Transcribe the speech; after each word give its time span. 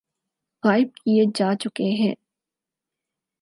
غائب 0.63 0.89
کئے 1.03 1.25
جا 1.35 1.49
چکے 1.61 1.89
ہیں 1.99 2.13